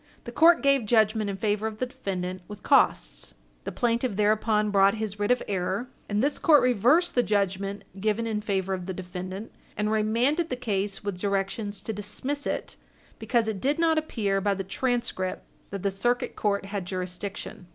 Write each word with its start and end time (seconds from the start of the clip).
The 0.23 0.31
court 0.31 0.63
gave 0.63 0.87
judgment 0.87 1.29
in 1.29 1.37
favor 1.37 1.67
of 1.67 1.77
the 1.77 1.85
defendant 1.85 2.41
with 2.47 2.63
costs. 2.63 3.35
The 3.65 3.71
plaintiff 3.71 4.15
thereupon 4.15 4.71
brought 4.71 4.95
his 4.95 5.19
writ 5.19 5.29
of 5.29 5.43
error, 5.47 5.89
and 6.09 6.23
this 6.23 6.39
court 6.39 6.63
reversed 6.63 7.13
the 7.13 7.21
judgment 7.21 7.83
given 7.99 8.25
in 8.25 8.41
favor 8.41 8.73
of 8.73 8.87
the 8.87 8.95
defendant 8.95 9.51
and 9.77 9.91
remanded 9.91 10.49
the 10.49 10.55
case 10.55 11.03
with 11.03 11.21
directions 11.21 11.81
to 11.81 11.93
dismiss 11.93 12.47
it 12.47 12.77
because 13.19 13.47
it 13.47 13.61
did 13.61 13.77
not 13.77 13.99
appear 13.99 14.41
by 14.41 14.55
the 14.55 14.63
transcript 14.63 15.45
that 15.69 15.83
the 15.83 15.91
Circuit 15.91 16.35
Court 16.35 16.65
had 16.65 16.85
jurisdiction. 16.85 17.67